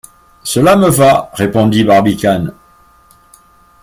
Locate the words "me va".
0.77-1.29